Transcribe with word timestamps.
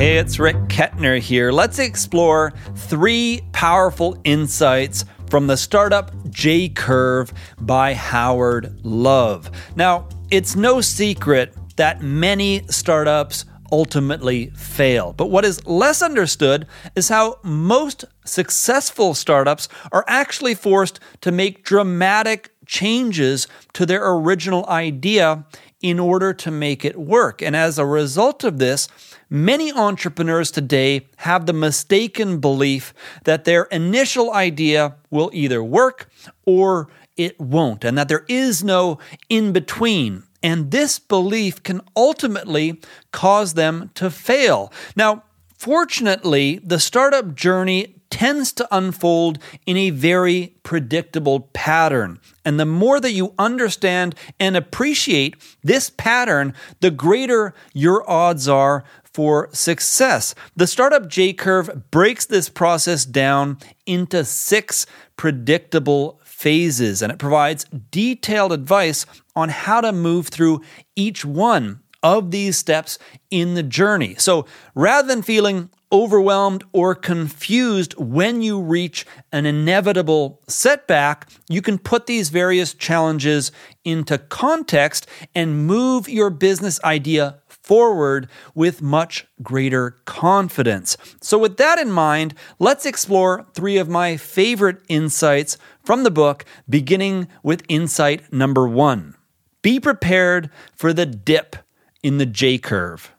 Hey, 0.00 0.16
it's 0.16 0.38
Rick 0.38 0.56
Kettner 0.68 1.18
here. 1.18 1.52
Let's 1.52 1.78
explore 1.78 2.54
three 2.74 3.42
powerful 3.52 4.18
insights 4.24 5.04
from 5.28 5.46
the 5.46 5.58
startup 5.58 6.10
J 6.30 6.70
Curve 6.70 7.34
by 7.60 7.92
Howard 7.92 8.82
Love. 8.82 9.50
Now, 9.76 10.08
it's 10.30 10.56
no 10.56 10.80
secret 10.80 11.54
that 11.76 12.00
many 12.00 12.62
startups 12.68 13.44
ultimately 13.70 14.46
fail. 14.56 15.12
But 15.12 15.26
what 15.26 15.44
is 15.44 15.66
less 15.66 16.00
understood 16.00 16.66
is 16.96 17.10
how 17.10 17.38
most 17.42 18.06
successful 18.24 19.12
startups 19.12 19.68
are 19.92 20.06
actually 20.08 20.54
forced 20.54 20.98
to 21.20 21.30
make 21.30 21.62
dramatic 21.62 22.54
changes 22.64 23.46
to 23.74 23.84
their 23.84 24.10
original 24.10 24.64
idea 24.66 25.44
in 25.82 25.98
order 25.98 26.32
to 26.32 26.50
make 26.50 26.86
it 26.86 26.98
work. 26.98 27.42
And 27.42 27.54
as 27.54 27.78
a 27.78 27.84
result 27.84 28.44
of 28.44 28.58
this, 28.58 28.88
many 29.30 29.72
entrepreneurs 29.72 30.50
today 30.50 31.06
have 31.18 31.46
the 31.46 31.52
mistaken 31.52 32.40
belief 32.40 32.92
that 33.24 33.44
their 33.44 33.62
initial 33.64 34.32
idea 34.32 34.96
will 35.08 35.30
either 35.32 35.62
work 35.62 36.10
or 36.44 36.88
it 37.16 37.40
won't, 37.40 37.84
and 37.84 37.96
that 37.96 38.08
there 38.08 38.24
is 38.28 38.64
no 38.64 38.98
in 39.28 39.52
between. 39.52 40.24
And 40.42 40.70
this 40.70 40.98
belief 40.98 41.62
can 41.62 41.82
ultimately 41.96 42.80
cause 43.12 43.54
them 43.54 43.90
to 43.94 44.10
fail. 44.10 44.72
Now, 44.96 45.24
fortunately, 45.56 46.60
the 46.64 46.80
startup 46.80 47.34
journey 47.34 47.96
tends 48.10 48.52
to 48.52 48.66
unfold 48.74 49.38
in 49.66 49.76
a 49.76 49.90
very 49.90 50.56
predictable 50.62 51.40
pattern. 51.52 52.18
And 52.44 52.58
the 52.58 52.66
more 52.66 52.98
that 53.00 53.12
you 53.12 53.34
understand 53.38 54.14
and 54.40 54.56
appreciate 54.56 55.36
this 55.62 55.90
pattern, 55.90 56.54
the 56.80 56.90
greater 56.90 57.54
your 57.72 58.08
odds 58.10 58.48
are 58.48 58.84
for 59.12 59.48
success. 59.52 60.34
The 60.56 60.66
startup 60.66 61.08
J 61.08 61.32
curve 61.32 61.90
breaks 61.90 62.26
this 62.26 62.48
process 62.48 63.04
down 63.04 63.58
into 63.86 64.24
six 64.24 64.86
predictable 65.16 66.20
phases 66.24 67.02
and 67.02 67.12
it 67.12 67.18
provides 67.18 67.64
detailed 67.90 68.52
advice 68.52 69.04
on 69.36 69.48
how 69.48 69.80
to 69.80 69.92
move 69.92 70.28
through 70.28 70.62
each 70.96 71.24
one 71.24 71.80
of 72.02 72.30
these 72.30 72.56
steps 72.56 72.98
in 73.30 73.54
the 73.54 73.62
journey. 73.62 74.14
So 74.16 74.46
rather 74.74 75.06
than 75.06 75.22
feeling 75.22 75.70
overwhelmed 75.92 76.64
or 76.72 76.94
confused 76.94 77.94
when 77.98 78.42
you 78.42 78.60
reach 78.60 79.04
an 79.32 79.44
inevitable 79.44 80.40
setback, 80.46 81.28
you 81.48 81.60
can 81.60 81.78
put 81.78 82.06
these 82.06 82.28
various 82.28 82.74
challenges 82.74 83.50
into 83.84 84.16
context 84.16 85.06
and 85.34 85.66
move 85.66 86.08
your 86.08 86.30
business 86.30 86.82
idea 86.84 87.39
forward 87.70 88.28
with 88.52 88.82
much 88.82 89.28
greater 89.44 89.92
confidence. 90.04 90.96
So, 91.20 91.38
with 91.38 91.56
that 91.58 91.78
in 91.78 91.92
mind, 91.92 92.34
let's 92.58 92.84
explore 92.84 93.46
three 93.54 93.76
of 93.76 93.88
my 93.88 94.16
favorite 94.16 94.82
insights 94.88 95.56
from 95.84 96.02
the 96.02 96.10
book, 96.10 96.44
beginning 96.68 97.28
with 97.44 97.62
insight 97.68 98.32
number 98.32 98.66
one 98.66 99.14
Be 99.62 99.78
prepared 99.78 100.50
for 100.74 100.92
the 100.92 101.06
dip 101.06 101.54
in 102.02 102.18
the 102.18 102.26
J 102.26 102.58
curve. 102.58 103.12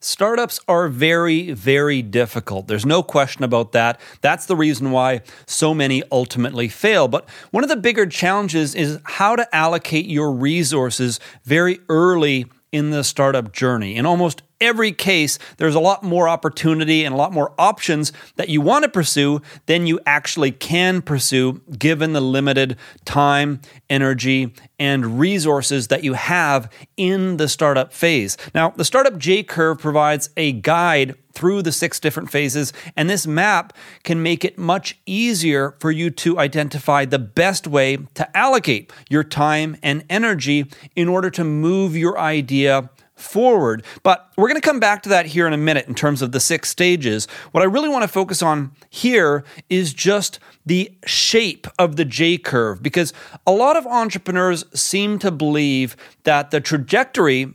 Startups 0.00 0.58
are 0.68 0.88
very, 0.88 1.50
very 1.52 2.00
difficult. 2.00 2.68
There's 2.68 2.86
no 2.86 3.02
question 3.02 3.44
about 3.44 3.72
that. 3.72 4.00
That's 4.22 4.46
the 4.46 4.56
reason 4.56 4.90
why 4.90 5.20
so 5.46 5.74
many 5.74 6.02
ultimately 6.10 6.68
fail. 6.68 7.08
But 7.08 7.28
one 7.50 7.62
of 7.62 7.68
the 7.68 7.76
bigger 7.76 8.06
challenges 8.06 8.74
is 8.74 9.00
how 9.04 9.36
to 9.36 9.54
allocate 9.54 10.06
your 10.06 10.32
resources 10.32 11.20
very 11.44 11.80
early 11.90 12.46
in 12.76 12.90
the 12.90 13.02
startup 13.02 13.52
journey. 13.52 13.96
In 13.96 14.04
almost 14.04 14.42
every 14.60 14.92
case, 14.92 15.38
there's 15.58 15.74
a 15.74 15.80
lot 15.80 16.02
more 16.02 16.28
opportunity 16.28 17.04
and 17.04 17.14
a 17.14 17.18
lot 17.18 17.32
more 17.32 17.52
options 17.58 18.12
that 18.36 18.48
you 18.48 18.60
want 18.60 18.84
to 18.84 18.88
pursue 18.88 19.40
than 19.66 19.86
you 19.86 20.00
actually 20.06 20.52
can 20.52 21.02
pursue, 21.02 21.60
given 21.78 22.12
the 22.12 22.20
limited 22.20 22.76
time, 23.04 23.60
energy, 23.88 24.54
and 24.78 25.18
resources 25.18 25.88
that 25.88 26.04
you 26.04 26.14
have 26.14 26.70
in 26.96 27.36
the 27.36 27.48
startup 27.48 27.92
phase. 27.92 28.36
Now, 28.54 28.70
the 28.70 28.84
Startup 28.84 29.16
J 29.18 29.42
Curve 29.42 29.78
provides 29.78 30.30
a 30.36 30.52
guide 30.52 31.14
through 31.32 31.60
the 31.62 31.72
six 31.72 32.00
different 32.00 32.30
phases, 32.30 32.72
and 32.96 33.10
this 33.10 33.26
map 33.26 33.74
can 34.04 34.22
make 34.22 34.44
it 34.44 34.56
much 34.56 34.98
easier 35.04 35.74
for 35.80 35.90
you 35.90 36.10
to 36.10 36.38
identify 36.38 37.04
the 37.04 37.18
best 37.18 37.66
way 37.66 37.98
to 38.14 38.36
allocate 38.36 38.90
your 39.10 39.22
time 39.22 39.76
and 39.82 40.04
energy 40.08 40.64
in 40.94 41.08
order 41.08 41.28
to 41.28 41.44
move 41.44 41.94
your 41.94 42.18
idea 42.18 42.88
forward. 43.16 43.82
But 44.02 44.30
we're 44.36 44.48
going 44.48 44.60
to 44.60 44.66
come 44.66 44.78
back 44.78 45.02
to 45.04 45.08
that 45.08 45.26
here 45.26 45.46
in 45.46 45.52
a 45.52 45.58
minute 45.58 45.88
in 45.88 45.94
terms 45.94 46.22
of 46.22 46.32
the 46.32 46.40
six 46.40 46.68
stages. 46.68 47.26
What 47.52 47.62
I 47.62 47.66
really 47.66 47.88
want 47.88 48.02
to 48.02 48.08
focus 48.08 48.42
on 48.42 48.72
here 48.90 49.44
is 49.68 49.92
just 49.92 50.38
the 50.64 50.92
shape 51.04 51.66
of 51.78 51.96
the 51.96 52.04
J 52.04 52.38
curve 52.38 52.82
because 52.82 53.12
a 53.46 53.52
lot 53.52 53.76
of 53.76 53.86
entrepreneurs 53.86 54.64
seem 54.78 55.18
to 55.20 55.30
believe 55.30 55.96
that 56.24 56.50
the 56.50 56.60
trajectory 56.60 57.54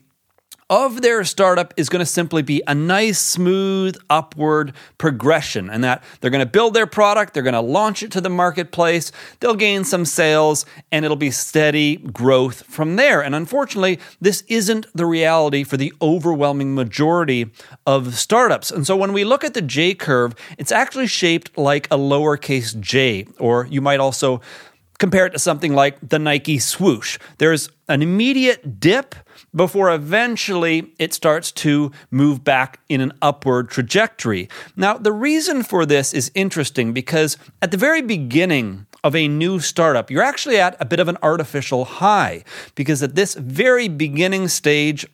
of 0.71 1.01
their 1.01 1.25
startup 1.25 1.73
is 1.75 1.89
going 1.89 1.99
to 1.99 2.05
simply 2.05 2.41
be 2.41 2.63
a 2.65 2.73
nice, 2.73 3.19
smooth, 3.19 3.97
upward 4.09 4.73
progression, 4.97 5.69
and 5.69 5.83
that 5.83 6.01
they're 6.21 6.31
going 6.31 6.39
to 6.39 6.49
build 6.49 6.73
their 6.73 6.87
product, 6.87 7.33
they're 7.33 7.43
going 7.43 7.53
to 7.53 7.59
launch 7.59 8.01
it 8.01 8.11
to 8.13 8.21
the 8.21 8.29
marketplace, 8.29 9.11
they'll 9.41 9.53
gain 9.53 9.83
some 9.83 10.05
sales, 10.05 10.65
and 10.89 11.03
it'll 11.03 11.17
be 11.17 11.29
steady 11.29 11.97
growth 11.97 12.63
from 12.67 12.95
there. 12.95 13.21
And 13.21 13.35
unfortunately, 13.35 13.99
this 14.21 14.43
isn't 14.47 14.85
the 14.95 15.05
reality 15.05 15.65
for 15.65 15.75
the 15.75 15.93
overwhelming 16.01 16.73
majority 16.73 17.51
of 17.85 18.15
startups. 18.15 18.71
And 18.71 18.87
so 18.87 18.95
when 18.95 19.11
we 19.11 19.25
look 19.25 19.43
at 19.43 19.53
the 19.53 19.61
J 19.61 19.93
curve, 19.93 20.33
it's 20.57 20.71
actually 20.71 21.07
shaped 21.07 21.57
like 21.57 21.87
a 21.87 21.97
lowercase 21.97 22.79
j, 22.79 23.27
or 23.39 23.67
you 23.69 23.81
might 23.81 23.99
also 23.99 24.39
compare 25.01 25.25
it 25.25 25.31
to 25.31 25.39
something 25.39 25.73
like 25.73 25.97
the 26.07 26.19
Nike 26.19 26.59
swoosh. 26.59 27.17
There's 27.39 27.69
an 27.89 28.03
immediate 28.03 28.79
dip 28.79 29.15
before 29.53 29.91
eventually 29.91 30.93
it 30.99 31.11
starts 31.11 31.51
to 31.53 31.91
move 32.11 32.43
back 32.43 32.79
in 32.87 33.01
an 33.01 33.11
upward 33.19 33.71
trajectory. 33.71 34.47
Now, 34.75 34.99
the 34.99 35.11
reason 35.11 35.63
for 35.63 35.87
this 35.87 36.13
is 36.13 36.31
interesting 36.35 36.93
because 36.93 37.35
at 37.63 37.71
the 37.71 37.77
very 37.77 38.03
beginning 38.03 38.85
of 39.03 39.15
a 39.15 39.27
new 39.27 39.59
startup, 39.59 40.11
you're 40.11 40.21
actually 40.21 40.59
at 40.59 40.77
a 40.79 40.85
bit 40.85 40.99
of 40.99 41.07
an 41.07 41.17
artificial 41.23 41.83
high 41.83 42.43
because 42.75 43.01
at 43.01 43.15
this 43.15 43.33
very 43.33 43.87
beginning 43.87 44.49
stage, 44.49 45.07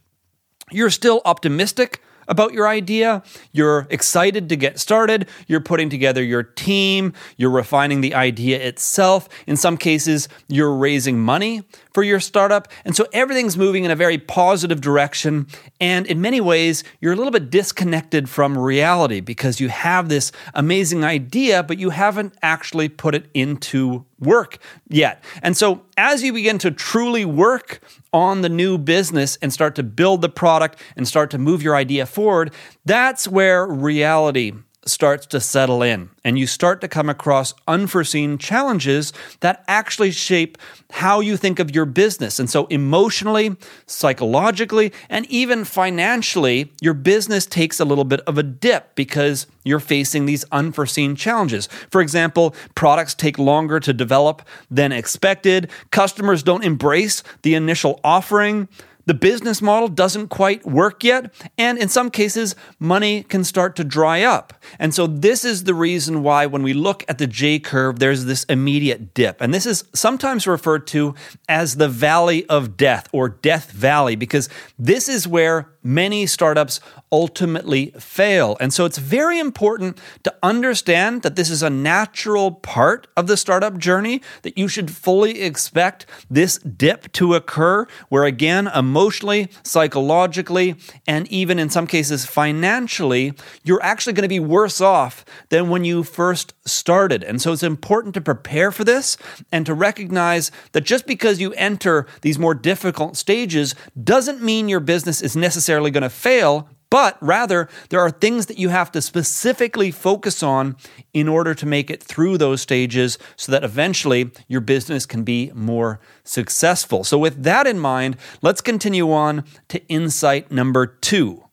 you're 0.70 0.90
still 0.90 1.22
optimistic 1.24 2.02
about 2.28 2.54
your 2.54 2.68
idea. 2.68 3.24
You're 3.52 3.88
excited 3.90 4.50
to 4.50 4.56
get 4.56 4.80
started. 4.80 5.28
You're 5.48 5.62
putting 5.62 5.90
together 5.90 6.24
your 6.24 6.44
team. 6.44 7.14
You're 7.38 7.52
refining 7.52 8.02
the 8.02 8.14
idea 8.14 8.60
itself. 8.60 9.30
In 9.46 9.58
some 9.58 9.78
cases, 9.78 10.30
you're 10.48 10.74
raising 10.74 11.20
money 11.20 11.64
for 11.94 12.04
your 12.04 12.20
startup. 12.20 12.68
And 12.86 12.96
so 12.96 13.08
everything's 13.14 13.58
moving 13.58 13.84
in 13.84 13.92
a 13.92 13.96
very 13.96 14.18
positive 14.18 14.82
direction. 14.82 15.48
And 15.80 16.06
in 16.06 16.22
many 16.22 16.42
ways, 16.42 16.84
you're 17.02 17.14
a 17.14 17.16
little 17.16 17.32
bit 17.32 17.50
disconnected 17.50 18.30
from 18.30 18.58
reality 18.58 19.20
because 19.20 19.60
you 19.60 19.70
have 19.70 20.10
this 20.10 20.32
amazing 20.54 21.04
idea, 21.04 21.64
but 21.64 21.80
you 21.80 21.90
haven't 21.90 22.36
actually 22.42 22.90
put 22.90 23.16
it 23.16 23.30
into 23.34 24.06
work 24.20 24.58
yet. 24.90 25.24
And 25.42 25.56
so 25.56 25.82
as 25.98 26.24
you 26.24 26.32
begin 26.32 26.60
to 26.60 26.72
truly 26.72 27.26
work 27.26 27.82
on 28.14 28.42
the 28.42 28.50
new 28.50 28.78
business 28.78 29.38
and 29.42 29.52
start 29.52 29.76
to 29.76 29.84
build 29.84 30.22
the 30.22 30.30
product 30.30 30.80
and 30.96 31.08
start 31.08 31.32
to 31.32 31.38
move 31.38 31.64
your 31.64 31.76
idea 31.76 32.06
forward, 32.06 32.54
that's 32.86 33.28
where 33.28 33.68
reality 33.68 34.54
starts 34.90 35.26
to 35.28 35.40
settle 35.40 35.82
in 35.82 36.10
and 36.24 36.38
you 36.38 36.48
start 36.48 36.82
to 36.82 36.88
come 36.88 37.10
across 37.10 37.54
unforeseen 37.68 38.38
challenges 38.38 39.14
that 39.40 39.64
actually 39.68 40.12
shape 40.12 40.58
how 40.92 41.20
you 41.20 41.38
think 41.38 41.60
of 41.60 41.74
your 41.74 41.86
business. 41.86 42.40
And 42.40 42.50
so, 42.50 42.66
emotionally, 42.68 43.56
psychologically, 43.86 44.92
and 45.10 45.26
even 45.28 45.66
financially, 45.66 46.72
your 46.82 46.94
business 46.94 47.46
takes 47.46 47.80
a 47.80 47.86
little 47.86 48.04
bit 48.04 48.22
of 48.22 48.38
a 48.38 48.44
dip 48.44 48.96
because 48.96 49.48
you're 49.64 49.80
facing 49.80 50.26
these 50.26 50.46
unforeseen 50.52 51.16
challenges. 51.16 51.68
For 51.92 52.02
example, 52.02 52.56
products 52.76 53.14
take 53.14 53.38
longer 53.38 53.80
to 53.80 53.94
develop 53.94 54.42
than 54.72 54.92
expected, 54.92 55.70
customers 55.92 56.44
don't 56.44 56.64
embrace 56.64 57.24
the 57.42 57.56
initial 57.56 58.00
offering 58.04 58.68
the 59.08 59.14
business 59.14 59.62
model 59.62 59.88
doesn't 59.88 60.28
quite 60.28 60.66
work 60.66 61.04
yet, 61.04 61.34
and 61.58 61.78
in 61.80 61.88
some 61.88 62.12
cases, 62.12 62.56
money 62.78 63.24
can 63.24 63.44
start 63.44 63.76
to 63.78 63.84
dry 63.84 64.22
up. 64.22 64.54
And 64.78 64.94
so, 64.94 65.08
this 65.08 65.44
is 65.44 65.64
the 65.64 65.74
reason 65.74 66.24
why 66.24 66.46
when 66.46 66.62
we 66.62 66.74
look 66.74 67.04
at 67.08 67.18
the 67.18 67.26
J 67.26 67.58
curve, 67.58 68.00
there's 68.00 68.26
this 68.26 68.44
immediate 68.44 69.14
dip. 69.14 69.42
And 69.42 69.54
this 69.54 69.66
is 69.66 69.86
sometimes 69.96 70.46
referred 70.46 70.86
to 70.88 71.16
as 71.48 71.78
the 71.78 71.88
valley 71.88 72.46
of 72.48 72.78
death 72.78 73.08
or 73.12 73.30
death 73.30 73.72
valley, 73.72 74.16
because 74.16 74.50
this 74.78 75.08
is 75.08 75.28
where 75.28 75.72
many 75.88 76.26
startups 76.26 76.82
ultimately 77.12 77.94
fail. 77.98 78.58
And 78.60 78.74
so 78.74 78.84
it's 78.84 78.98
very 78.98 79.40
important 79.40 80.00
to 80.24 80.36
understand 80.44 81.22
that 81.22 81.38
this 81.38 81.50
is 81.50 81.64
a 81.64 81.70
natural 81.70 82.52
part 82.52 83.08
of 83.16 83.28
the 83.28 83.38
startup 83.38 83.78
journey, 83.78 84.22
that 84.42 84.58
you 84.58 84.68
should 84.68 84.92
fully 84.92 85.42
expect 85.42 86.06
this 86.30 86.58
dip 86.58 87.12
to 87.14 87.34
occur, 87.34 87.88
where 88.10 88.26
again, 88.26 88.68
emotionally, 88.68 89.50
psychologically, 89.64 90.76
and 91.08 91.28
even 91.30 91.58
in 91.58 91.70
some 91.70 91.88
cases 91.88 92.26
financially, 92.26 93.34
you're 93.64 93.82
actually 93.82 94.14
going 94.14 94.24
to 94.24 94.28
be 94.28 94.40
worse 94.40 94.82
off 94.82 95.24
than 95.50 95.70
when 95.70 95.86
you 95.86 96.04
first 96.04 96.54
started. 96.68 97.24
And 97.24 97.42
so 97.42 97.54
it's 97.54 97.64
important 97.64 98.14
to 98.16 98.22
prepare 98.22 98.72
for 98.72 98.84
this 98.84 99.18
and 99.52 99.66
to 99.66 99.74
recognize 99.74 100.52
that 100.74 100.82
just 100.82 101.06
because 101.06 101.40
you 101.40 101.54
enter 101.54 102.06
these 102.22 102.40
more 102.40 102.54
difficult 102.54 103.18
stages 103.18 103.76
doesn't 104.02 104.42
mean 104.42 104.70
your 104.70 104.80
business 104.80 105.22
is 105.22 105.36
necessarily 105.36 105.92
going 105.92 106.04
to 106.04 106.10
fail, 106.10 106.70
but 106.90 107.18
rather, 107.22 107.68
there 107.90 108.00
are 108.00 108.10
things 108.10 108.46
that 108.46 108.58
you 108.58 108.70
have 108.70 108.94
to 108.94 109.02
specifically 109.02 109.92
focus 109.92 110.42
on 110.42 110.78
in 111.14 111.28
order 111.28 111.54
to 111.54 111.66
make 111.66 111.90
it 111.90 112.02
through 112.02 112.38
those 112.38 112.62
stages 112.62 113.18
so 113.36 113.52
that 113.52 113.66
eventually 113.66 114.32
your 114.48 114.62
business 114.62 115.06
can 115.06 115.24
be 115.24 115.52
more 115.54 116.00
successful. 116.24 117.04
So, 117.04 117.18
with 117.18 117.44
that 117.44 117.68
in 117.68 117.78
mind, 117.78 118.16
let's 118.42 118.62
continue 118.62 119.12
on 119.12 119.44
to 119.68 119.86
insight 119.88 120.50
number 120.50 120.86
two 120.86 121.44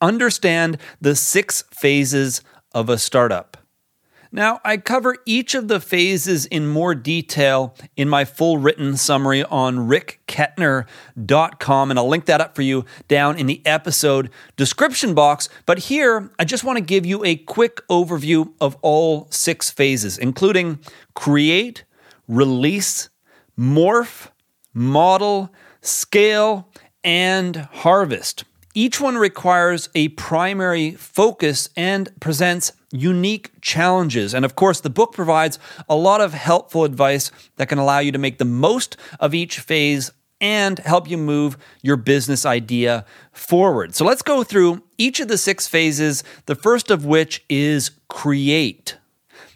understand 0.00 0.78
the 1.00 1.14
six 1.14 1.64
phases 1.72 2.42
of 2.72 2.88
a 2.88 2.98
startup. 2.98 3.56
Now, 4.32 4.60
I 4.64 4.76
cover 4.76 5.16
each 5.26 5.56
of 5.56 5.66
the 5.66 5.80
phases 5.80 6.46
in 6.46 6.68
more 6.68 6.94
detail 6.94 7.74
in 7.96 8.08
my 8.08 8.24
full 8.24 8.58
written 8.58 8.96
summary 8.96 9.42
on 9.42 9.88
rickkettner.com, 9.88 11.90
and 11.90 11.98
I'll 11.98 12.08
link 12.08 12.26
that 12.26 12.40
up 12.40 12.54
for 12.54 12.62
you 12.62 12.84
down 13.08 13.36
in 13.36 13.46
the 13.46 13.60
episode 13.66 14.30
description 14.56 15.14
box. 15.14 15.48
But 15.66 15.80
here, 15.80 16.30
I 16.38 16.44
just 16.44 16.62
want 16.62 16.76
to 16.76 16.84
give 16.84 17.04
you 17.04 17.24
a 17.24 17.34
quick 17.34 17.80
overview 17.88 18.52
of 18.60 18.76
all 18.82 19.26
six 19.30 19.68
phases, 19.68 20.16
including 20.16 20.78
create, 21.14 21.82
release, 22.28 23.08
morph, 23.58 24.28
model, 24.72 25.52
scale, 25.80 26.68
and 27.02 27.56
harvest. 27.56 28.44
Each 28.74 29.00
one 29.00 29.16
requires 29.16 29.88
a 29.96 30.08
primary 30.08 30.92
focus 30.92 31.68
and 31.76 32.08
presents 32.20 32.72
unique 32.92 33.50
challenges. 33.60 34.32
And 34.32 34.44
of 34.44 34.54
course, 34.54 34.80
the 34.80 34.90
book 34.90 35.12
provides 35.12 35.58
a 35.88 35.96
lot 35.96 36.20
of 36.20 36.34
helpful 36.34 36.84
advice 36.84 37.32
that 37.56 37.68
can 37.68 37.78
allow 37.78 37.98
you 37.98 38.12
to 38.12 38.18
make 38.18 38.38
the 38.38 38.44
most 38.44 38.96
of 39.18 39.34
each 39.34 39.58
phase 39.58 40.12
and 40.40 40.78
help 40.78 41.10
you 41.10 41.18
move 41.18 41.56
your 41.82 41.96
business 41.96 42.46
idea 42.46 43.04
forward. 43.32 43.94
So 43.94 44.04
let's 44.04 44.22
go 44.22 44.44
through 44.44 44.82
each 44.96 45.20
of 45.20 45.28
the 45.28 45.36
six 45.36 45.66
phases, 45.66 46.22
the 46.46 46.54
first 46.54 46.90
of 46.90 47.04
which 47.04 47.44
is 47.48 47.90
create. 48.08 48.96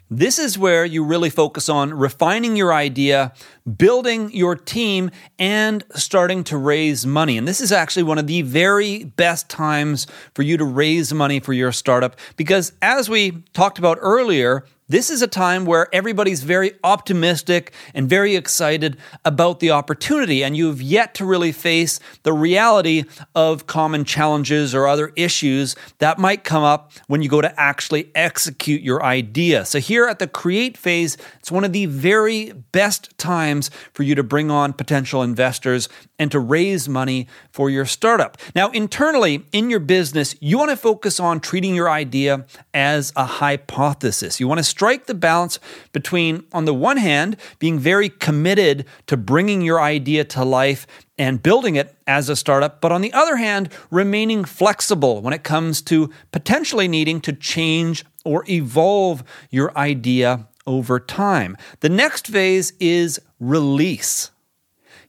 This 0.09 0.37
is 0.37 0.55
where 0.55 0.85
you 0.85 1.03
really 1.03 1.31
focus 1.31 1.67
on 1.67 1.91
refining 1.91 2.55
your 2.55 2.71
idea, 2.71 3.33
building 3.77 4.31
your 4.31 4.55
team, 4.55 5.09
and 5.39 5.83
starting 5.95 6.43
to 6.43 6.57
raise 6.57 7.07
money. 7.07 7.39
And 7.39 7.47
this 7.47 7.59
is 7.59 7.71
actually 7.71 8.03
one 8.03 8.19
of 8.19 8.27
the 8.27 8.43
very 8.43 9.05
best 9.05 9.49
times 9.49 10.05
for 10.35 10.43
you 10.43 10.57
to 10.57 10.63
raise 10.63 11.11
money 11.11 11.39
for 11.39 11.53
your 11.53 11.71
startup 11.71 12.15
because, 12.37 12.73
as 12.83 13.09
we 13.09 13.43
talked 13.53 13.79
about 13.79 13.97
earlier, 13.99 14.63
this 14.87 15.09
is 15.09 15.23
a 15.23 15.27
time 15.27 15.65
where 15.65 15.93
everybody's 15.93 16.43
very 16.43 16.73
optimistic 16.83 17.73
and 17.95 18.07
very 18.07 18.35
excited 18.35 18.97
about 19.23 19.59
the 19.59 19.71
opportunity, 19.71 20.43
and 20.43 20.55
you've 20.55 20.79
yet 20.79 21.15
to 21.15 21.25
really 21.25 21.51
face 21.51 21.99
the 22.21 22.33
reality 22.33 23.03
of 23.33 23.65
common 23.65 24.05
challenges 24.05 24.75
or 24.75 24.87
other 24.87 25.11
issues 25.15 25.75
that 25.97 26.19
might 26.19 26.43
come 26.43 26.63
up 26.63 26.91
when 27.07 27.23
you 27.23 27.29
go 27.29 27.41
to 27.41 27.59
actually 27.59 28.11
execute 28.13 28.83
your 28.83 29.03
idea. 29.03 29.65
So, 29.65 29.79
here 29.79 30.05
at 30.05 30.19
the 30.19 30.27
create 30.27 30.77
phase, 30.77 31.17
it's 31.39 31.51
one 31.51 31.63
of 31.63 31.73
the 31.73 31.87
very 31.87 32.51
best 32.51 33.17
times 33.17 33.71
for 33.91 34.03
you 34.03 34.13
to 34.13 34.23
bring 34.23 34.51
on 34.51 34.71
potential 34.73 35.23
investors 35.23 35.89
and 36.19 36.31
to 36.31 36.39
raise 36.39 36.87
money 36.87 37.27
for 37.51 37.71
your 37.71 37.85
startup. 37.85 38.37
Now, 38.55 38.69
internally 38.69 39.45
in 39.51 39.71
your 39.71 39.79
business, 39.79 40.35
you 40.39 40.59
want 40.59 40.69
to 40.69 40.77
focus 40.77 41.19
on 41.19 41.39
treating 41.39 41.73
your 41.73 41.89
idea 41.89 42.45
as 42.73 43.11
a 43.15 43.25
hypothesis. 43.25 44.39
You 44.39 44.47
want 44.47 44.59
to 44.59 44.74
strike 44.75 45.05
the 45.05 45.13
balance 45.13 45.57
between, 45.93 46.43
on 46.51 46.65
the 46.65 46.73
one 46.73 46.97
hand, 46.97 47.37
being 47.59 47.79
very 47.79 48.09
committed 48.09 48.85
to 49.07 49.15
bringing 49.15 49.61
your 49.61 49.79
idea 49.79 50.25
to 50.25 50.43
life 50.43 50.85
and 51.17 51.41
building 51.41 51.77
it 51.77 51.95
as 52.05 52.27
a 52.27 52.35
startup, 52.35 52.81
but 52.81 52.91
on 52.91 52.99
the 52.99 53.13
other 53.13 53.37
hand, 53.37 53.69
remaining 53.89 54.43
flexible 54.43 55.21
when 55.21 55.33
it 55.33 55.45
comes 55.45 55.81
to 55.81 56.09
potentially 56.33 56.89
needing 56.89 57.21
to 57.21 57.31
change 57.31 58.03
or 58.25 58.43
evolve 58.49 59.23
your 59.49 59.71
idea 59.77 60.45
over 60.67 60.99
time. 60.99 61.55
The 61.79 61.87
next 61.87 62.27
phase 62.27 62.73
is 62.77 63.21
release. 63.39 64.29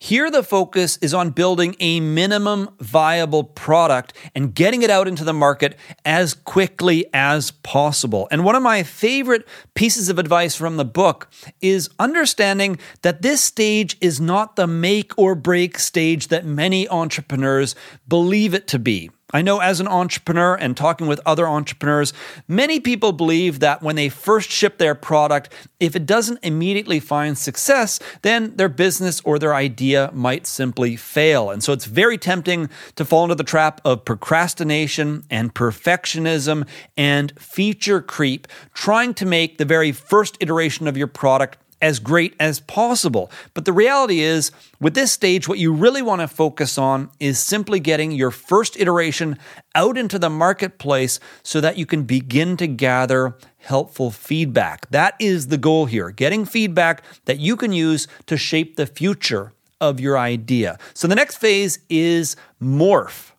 Here, 0.06 0.30
the 0.30 0.44
focus 0.44 0.98
is 0.98 1.12
on 1.12 1.30
building 1.30 1.74
a 1.80 1.98
minimum 1.98 2.68
viable 2.78 3.42
product 3.42 4.12
and 4.36 4.54
getting 4.54 4.82
it 4.82 4.88
out 4.88 5.08
into 5.08 5.24
the 5.24 5.32
market 5.32 5.76
as 6.04 6.32
quickly 6.32 7.06
as 7.12 7.50
possible. 7.50 8.28
And 8.30 8.44
one 8.44 8.54
of 8.54 8.62
my 8.62 8.84
favorite 8.84 9.48
pieces 9.74 10.08
of 10.08 10.20
advice 10.20 10.54
from 10.54 10.76
the 10.76 10.84
book 10.84 11.28
is 11.60 11.90
understanding 11.98 12.78
that 13.02 13.22
this 13.22 13.40
stage 13.40 13.96
is 14.00 14.20
not 14.20 14.54
the 14.54 14.68
make 14.68 15.12
or 15.18 15.34
break 15.34 15.76
stage 15.76 16.28
that 16.28 16.44
many 16.44 16.88
entrepreneurs 16.88 17.74
believe 18.06 18.54
it 18.54 18.68
to 18.68 18.78
be. 18.78 19.10
I 19.36 19.42
know 19.42 19.60
as 19.60 19.80
an 19.80 19.86
entrepreneur 19.86 20.54
and 20.54 20.74
talking 20.74 21.06
with 21.06 21.20
other 21.26 21.46
entrepreneurs, 21.46 22.14
many 22.48 22.80
people 22.80 23.12
believe 23.12 23.60
that 23.60 23.82
when 23.82 23.94
they 23.94 24.08
first 24.08 24.50
ship 24.50 24.78
their 24.78 24.94
product, 24.94 25.52
if 25.78 25.94
it 25.94 26.06
doesn't 26.06 26.38
immediately 26.42 27.00
find 27.00 27.36
success, 27.36 28.00
then 28.22 28.56
their 28.56 28.70
business 28.70 29.20
or 29.26 29.38
their 29.38 29.54
idea 29.54 30.10
might 30.14 30.46
simply 30.46 30.96
fail. 30.96 31.50
And 31.50 31.62
so 31.62 31.74
it's 31.74 31.84
very 31.84 32.16
tempting 32.16 32.70
to 32.94 33.04
fall 33.04 33.24
into 33.24 33.34
the 33.34 33.44
trap 33.44 33.82
of 33.84 34.06
procrastination 34.06 35.24
and 35.28 35.54
perfectionism 35.54 36.66
and 36.96 37.38
feature 37.38 38.00
creep, 38.00 38.48
trying 38.72 39.12
to 39.12 39.26
make 39.26 39.58
the 39.58 39.66
very 39.66 39.92
first 39.92 40.38
iteration 40.40 40.88
of 40.88 40.96
your 40.96 41.08
product 41.08 41.58
as 41.80 41.98
great 41.98 42.34
as 42.40 42.60
possible. 42.60 43.30
But 43.54 43.64
the 43.64 43.72
reality 43.72 44.20
is, 44.20 44.50
with 44.80 44.94
this 44.94 45.12
stage, 45.12 45.48
what 45.48 45.58
you 45.58 45.72
really 45.72 46.02
want 46.02 46.20
to 46.20 46.28
focus 46.28 46.78
on 46.78 47.10
is 47.20 47.38
simply 47.38 47.80
getting 47.80 48.12
your 48.12 48.30
first 48.30 48.78
iteration 48.78 49.38
out 49.74 49.98
into 49.98 50.18
the 50.18 50.30
marketplace 50.30 51.20
so 51.42 51.60
that 51.60 51.76
you 51.76 51.86
can 51.86 52.04
begin 52.04 52.56
to 52.56 52.66
gather 52.66 53.36
helpful 53.58 54.10
feedback. 54.10 54.88
That 54.90 55.14
is 55.18 55.48
the 55.48 55.58
goal 55.58 55.86
here 55.86 56.10
getting 56.10 56.44
feedback 56.44 57.02
that 57.24 57.38
you 57.38 57.56
can 57.56 57.72
use 57.72 58.06
to 58.26 58.36
shape 58.36 58.76
the 58.76 58.86
future 58.86 59.52
of 59.80 60.00
your 60.00 60.16
idea. 60.16 60.78
So 60.94 61.06
the 61.06 61.14
next 61.14 61.36
phase 61.36 61.78
is 61.90 62.36
morph. 62.62 63.32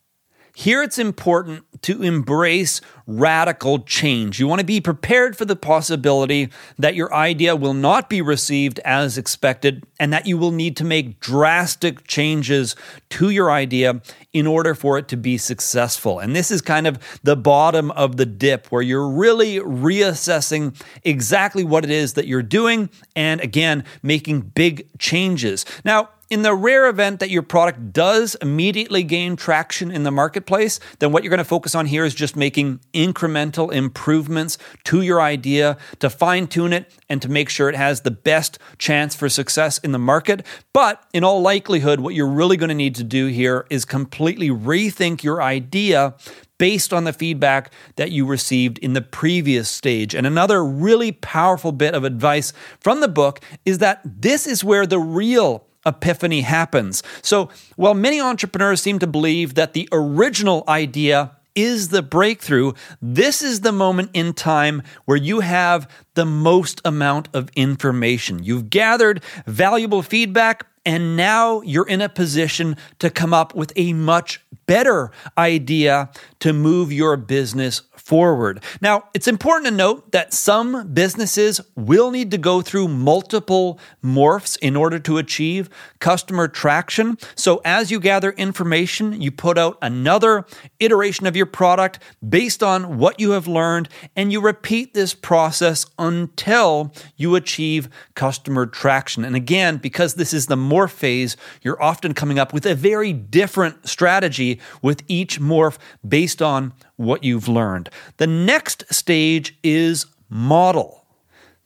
Here 0.59 0.81
it's 0.81 0.97
important 0.97 1.65
to 1.83 2.01
embrace 2.01 2.81
radical 3.05 3.81
change. 3.81 4.39
You 4.39 4.47
want 4.47 4.59
to 4.59 4.65
be 4.65 4.81
prepared 4.81 5.37
for 5.37 5.45
the 5.45 5.55
possibility 5.55 6.49
that 6.79 6.95
your 6.95 7.13
idea 7.13 7.55
will 7.55 7.75
not 7.75 8.09
be 8.09 8.23
received 8.23 8.79
as 8.79 9.19
expected 9.19 9.85
and 9.99 10.11
that 10.11 10.25
you 10.25 10.35
will 10.35 10.51
need 10.51 10.75
to 10.77 10.83
make 10.83 11.19
drastic 11.19 12.07
changes 12.07 12.75
to 13.11 13.29
your 13.29 13.51
idea 13.51 14.01
in 14.33 14.47
order 14.47 14.73
for 14.73 14.97
it 14.97 15.07
to 15.09 15.15
be 15.15 15.37
successful. 15.37 16.17
And 16.17 16.35
this 16.35 16.49
is 16.49 16.61
kind 16.63 16.87
of 16.87 16.97
the 17.21 17.35
bottom 17.35 17.91
of 17.91 18.17
the 18.17 18.25
dip 18.25 18.65
where 18.71 18.81
you're 18.81 19.07
really 19.07 19.57
reassessing 19.57 20.75
exactly 21.03 21.65
what 21.65 21.83
it 21.83 21.91
is 21.91 22.13
that 22.13 22.25
you're 22.25 22.41
doing 22.41 22.89
and 23.15 23.39
again, 23.41 23.83
making 24.01 24.41
big 24.41 24.87
changes. 24.97 25.65
Now, 25.85 26.09
in 26.29 26.41
the 26.41 26.53
rare 26.53 26.87
event 26.87 27.19
that 27.19 27.29
your 27.29 27.41
product 27.41 27.93
does 27.93 28.35
immediately 28.41 29.03
gain 29.03 29.35
traction 29.35 29.91
in 29.91 30.03
the 30.03 30.11
marketplace, 30.11 30.79
then 30.99 31.11
what 31.11 31.23
you're 31.23 31.29
going 31.29 31.37
to 31.37 31.45
focus 31.45 31.73
on 31.73 31.85
here 31.85 32.03
is 32.03 32.13
just 32.13 32.35
making 32.35 32.79
incremental 32.93 33.71
improvements 33.71 34.57
to 34.83 35.01
your 35.01 35.21
idea 35.21 35.77
to 35.99 36.09
fine 36.09 36.47
tune 36.47 36.73
it 36.73 36.93
and 37.07 37.21
to 37.21 37.29
make 37.29 37.49
sure 37.49 37.69
it 37.69 37.75
has 37.75 38.01
the 38.01 38.11
best 38.11 38.59
chance 38.77 39.15
for 39.15 39.29
success 39.29 39.77
in 39.77 39.91
the 39.91 39.99
market. 39.99 40.45
But 40.73 41.03
in 41.13 41.23
all 41.23 41.41
likelihood, 41.41 41.99
what 42.01 42.13
you're 42.13 42.27
really 42.27 42.57
going 42.57 42.69
to 42.69 42.75
need 42.75 42.95
to 42.95 43.03
do 43.03 43.27
here 43.27 43.65
is 43.69 43.85
completely 43.85 44.49
rethink 44.49 45.23
your 45.23 45.41
idea 45.41 46.15
based 46.57 46.91
on 46.91 47.03
the 47.03 47.13
feedback 47.13 47.71
that 47.95 48.11
you 48.11 48.25
received 48.25 48.79
in 48.79 48.93
the 48.93 49.01
previous 49.01 49.69
stage. 49.69 50.15
And 50.15 50.25
another 50.25 50.63
really 50.65 51.11
powerful 51.11 51.71
bit 51.71 51.93
of 51.93 52.03
advice 52.03 52.51
from 52.79 52.99
the 52.99 53.07
book 53.07 53.39
is 53.63 53.77
that 53.77 54.01
this 54.03 54.47
is 54.47 54.63
where 54.63 54.87
the 54.87 54.99
real 54.99 55.66
epiphany 55.87 56.41
happens. 56.41 57.01
So, 57.21 57.49
while 57.75 57.93
many 57.93 58.19
entrepreneurs 58.19 58.81
seem 58.81 58.99
to 58.99 59.07
believe 59.07 59.55
that 59.55 59.73
the 59.73 59.87
original 59.91 60.63
idea 60.67 61.31
is 61.55 61.89
the 61.89 62.03
breakthrough, 62.03 62.73
this 63.01 63.41
is 63.41 63.61
the 63.61 63.71
moment 63.71 64.11
in 64.13 64.31
time 64.33 64.83
where 65.05 65.17
you 65.17 65.39
have 65.39 65.89
the 66.13 66.25
most 66.25 66.79
amount 66.85 67.29
of 67.33 67.49
information. 67.55 68.43
You've 68.43 68.69
gathered 68.69 69.23
valuable 69.47 70.03
feedback, 70.03 70.67
and 70.85 71.17
now 71.17 71.61
you're 71.61 71.87
in 71.87 71.99
a 71.99 72.09
position 72.09 72.77
to 72.99 73.09
come 73.09 73.33
up 73.33 73.55
with 73.55 73.73
a 73.75 73.93
much 73.93 74.39
better 74.67 75.11
idea 75.35 76.11
to 76.39 76.53
move 76.53 76.93
your 76.93 77.17
business 77.17 77.81
forward. 78.07 78.63
Now, 78.79 79.09
it's 79.13 79.27
important 79.27 79.65
to 79.65 79.75
note 79.75 80.13
that 80.13 80.33
some 80.33 80.93
businesses 80.93 81.59
will 81.75 82.09
need 82.09 82.31
to 82.31 82.37
go 82.37 82.61
through 82.61 82.87
multiple 82.87 83.81
morphs 84.01 84.57
in 84.59 84.77
order 84.77 84.97
to 84.99 85.17
achieve 85.17 85.69
customer 85.99 86.47
traction. 86.47 87.17
So, 87.35 87.59
as 87.65 87.91
you 87.91 87.99
gather 87.99 88.31
information, 88.31 89.21
you 89.21 89.29
put 89.29 89.57
out 89.57 89.77
another 89.81 90.45
iteration 90.79 91.27
of 91.27 91.35
your 91.35 91.47
product 91.47 91.99
based 92.27 92.63
on 92.63 92.97
what 92.97 93.19
you 93.19 93.31
have 93.31 93.45
learned, 93.45 93.89
and 94.15 94.31
you 94.31 94.39
repeat 94.39 94.93
this 94.93 95.13
process 95.13 95.85
until 95.99 96.93
you 97.17 97.35
achieve 97.35 97.89
customer 98.15 98.65
traction. 98.65 99.25
And 99.25 99.35
again, 99.35 99.79
because 99.79 100.13
this 100.13 100.33
is 100.33 100.45
the 100.45 100.55
morph 100.55 100.91
phase, 100.91 101.35
you're 101.61 101.83
often 101.83 102.13
coming 102.13 102.39
up 102.39 102.53
with 102.53 102.65
a 102.65 102.73
very 102.73 103.11
different 103.11 103.85
strategy 103.85 104.61
with 104.81 105.03
each 105.09 105.41
morph 105.41 105.77
based 106.07 106.41
on 106.41 106.71
what 106.97 107.23
you've 107.23 107.47
learned. 107.47 107.89
The 108.17 108.27
next 108.27 108.93
stage 108.93 109.57
is 109.63 110.05
model. 110.29 111.05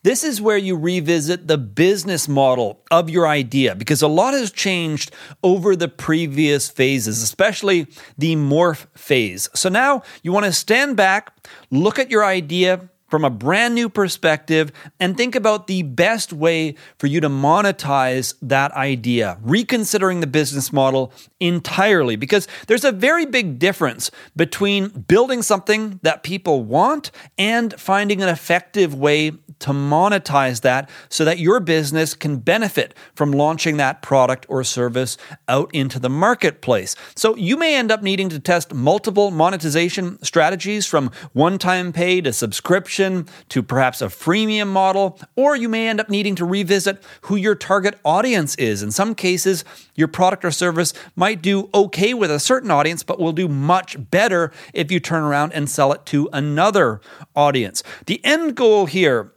This 0.03 0.23
is 0.23 0.41
where 0.41 0.57
you 0.57 0.75
revisit 0.75 1.47
the 1.47 1.59
business 1.59 2.27
model 2.27 2.81
of 2.89 3.07
your 3.09 3.27
idea 3.27 3.75
because 3.75 4.01
a 4.01 4.07
lot 4.07 4.33
has 4.33 4.51
changed 4.51 5.11
over 5.43 5.75
the 5.75 5.87
previous 5.87 6.69
phases, 6.69 7.21
especially 7.21 7.85
the 8.17 8.35
morph 8.35 8.87
phase. 8.95 9.47
So 9.53 9.69
now 9.69 10.01
you 10.23 10.31
want 10.31 10.47
to 10.47 10.53
stand 10.53 10.97
back, 10.97 11.31
look 11.69 11.99
at 11.99 12.09
your 12.09 12.25
idea, 12.25 12.89
from 13.11 13.25
a 13.25 13.29
brand 13.29 13.75
new 13.75 13.89
perspective 13.89 14.71
and 14.99 15.17
think 15.17 15.35
about 15.35 15.67
the 15.67 15.83
best 15.83 16.31
way 16.31 16.73
for 16.97 17.07
you 17.07 17.19
to 17.19 17.27
monetize 17.27 18.33
that 18.41 18.71
idea, 18.71 19.37
reconsidering 19.41 20.21
the 20.21 20.27
business 20.27 20.71
model 20.71 21.11
entirely. 21.41 22.15
Because 22.15 22.47
there's 22.67 22.85
a 22.85 22.91
very 22.91 23.25
big 23.25 23.59
difference 23.59 24.09
between 24.35 24.87
building 24.87 25.41
something 25.41 25.99
that 26.03 26.23
people 26.23 26.63
want 26.63 27.11
and 27.37 27.77
finding 27.79 28.23
an 28.23 28.29
effective 28.29 28.95
way 28.95 29.31
to 29.59 29.71
monetize 29.71 30.61
that 30.61 30.89
so 31.09 31.25
that 31.25 31.37
your 31.37 31.59
business 31.59 32.13
can 32.13 32.37
benefit 32.37 32.95
from 33.13 33.31
launching 33.31 33.77
that 33.77 34.01
product 34.01 34.45
or 34.47 34.63
service 34.63 35.17
out 35.49 35.69
into 35.73 35.99
the 35.99 36.09
marketplace. 36.09 36.95
So 37.15 37.35
you 37.35 37.57
may 37.57 37.75
end 37.75 37.91
up 37.91 38.01
needing 38.01 38.29
to 38.29 38.39
test 38.39 38.73
multiple 38.73 39.31
monetization 39.31 40.17
strategies 40.23 40.87
from 40.87 41.11
one 41.33 41.57
time 41.57 41.91
pay 41.91 42.21
to 42.21 42.31
subscription 42.31 43.00
to 43.49 43.63
perhaps 43.63 44.01
a 44.01 44.07
freemium 44.07 44.67
model, 44.67 45.19
or 45.35 45.55
you 45.55 45.67
may 45.69 45.87
end 45.87 45.99
up 45.99 46.09
needing 46.09 46.35
to 46.35 46.45
revisit 46.45 47.03
who 47.21 47.35
your 47.35 47.55
target 47.55 47.99
audience 48.05 48.55
is. 48.55 48.83
In 48.83 48.91
some 48.91 49.15
cases, 49.15 49.63
your 49.95 50.07
product 50.07 50.45
or 50.45 50.51
service 50.51 50.93
might 51.15 51.41
do 51.41 51.69
okay 51.73 52.13
with 52.13 52.31
a 52.31 52.39
certain 52.39 52.71
audience, 52.71 53.03
but 53.03 53.19
will 53.19 53.31
do 53.31 53.47
much 53.47 53.97
better 54.11 54.51
if 54.73 54.91
you 54.91 54.99
turn 54.99 55.23
around 55.23 55.53
and 55.53 55.69
sell 55.69 55.91
it 55.93 56.05
to 56.07 56.29
another 56.33 57.01
audience. 57.35 57.83
The 58.05 58.23
end 58.23 58.55
goal 58.55 58.85
here 58.85 59.33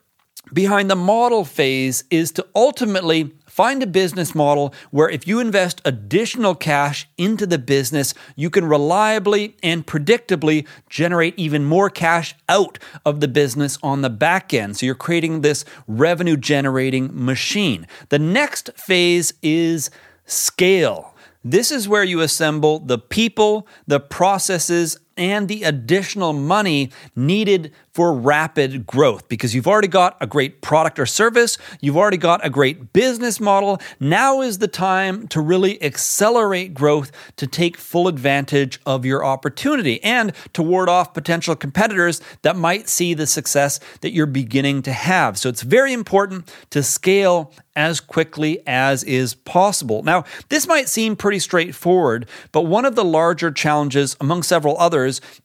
behind 0.53 0.91
the 0.91 0.97
model 0.97 1.45
phase 1.45 2.05
is 2.11 2.31
to 2.33 2.47
ultimately 2.55 3.33
Find 3.55 3.85
a 3.85 3.87
business 3.87 4.35
model 4.35 4.75
where 4.91 5.09
if 5.09 5.29
you 5.29 5.39
invest 5.39 5.81
additional 5.85 6.57
cash 6.57 7.09
into 7.17 7.47
the 7.47 7.57
business, 7.57 8.13
you 8.35 8.51
can 8.51 8.65
reliably 8.65 9.57
and 9.63 9.87
predictably 9.87 10.67
generate 10.91 11.39
even 11.39 11.65
more 11.65 11.89
cash 11.89 12.35
out 12.49 12.81
of 13.07 13.21
the 13.21 13.29
business 13.29 13.79
on 13.81 14.03
the 14.03 14.11
back 14.11 14.53
end. 14.53 14.77
So 14.77 14.87
you're 14.87 14.97
creating 14.97 15.43
this 15.43 15.65
revenue 15.87 16.37
generating 16.37 17.11
machine. 17.13 17.87
The 18.09 18.19
next 18.19 18.71
phase 18.77 19.33
is 19.41 19.89
scale. 20.27 21.15
This 21.45 21.71
is 21.71 21.89
where 21.89 22.03
you 22.03 22.23
assemble 22.23 22.81
the 22.81 22.99
people, 22.99 23.69
the 23.87 24.01
processes, 24.01 24.99
and 25.17 25.49
the 25.49 25.63
additional 25.65 26.33
money 26.33 26.91
needed 27.15 27.73
for 27.93 28.13
rapid 28.13 28.87
growth 28.87 29.29
because 29.29 29.55
you've 29.55 29.69
already 29.69 29.89
got 29.89 30.17
a 30.21 30.27
great 30.27 30.61
product 30.61 30.99
or 30.99 31.07
service, 31.07 31.57
you've 31.81 31.97
already 31.97 32.17
got 32.17 32.45
a 32.45 32.51
great 32.51 32.93
business 32.93 33.39
model. 33.39 33.81
Now 34.01 34.41
is 34.41 34.59
the 34.59 34.69
time 34.69 35.29
to 35.29 35.41
really 35.41 35.81
accelerate 35.83 36.75
growth 36.75 37.13
to 37.37 37.47
take 37.47 37.77
full 37.77 38.09
advantage 38.09 38.81
of 38.85 39.05
your 39.05 39.25
opportunity 39.25 40.03
and 40.03 40.33
to 40.55 40.63
ward 40.63 40.89
off 40.89 41.15
potential 41.15 41.55
competitors 41.55 42.21
that 42.43 42.57
might 42.57 42.89
see 42.89 43.15
the 43.15 43.27
success 43.27 43.79
that 44.01 44.13
you're 44.13 44.27
beginning 44.27 44.83
to 44.83 44.93
have. 44.93 45.39
So 45.39 45.49
it's 45.49 45.63
very 45.63 45.93
important 45.93 46.53
to 46.71 46.83
scale 46.83 47.53
as 47.77 48.01
quickly 48.01 48.63
as 48.67 49.03
is 49.05 49.35
possible. 49.35 50.03
Now, 50.03 50.25
this 50.49 50.67
might 50.67 50.89
seem 50.89 51.17
pretty 51.17 51.41
straightforward, 51.41 52.29
but 52.53 52.63
one 52.63 52.85
of 52.85 52.95
the 52.95 53.05
larger 53.05 53.51
challenges, 53.51 54.17
among 54.21 54.45
several 54.45 54.79
others, 54.79 55.04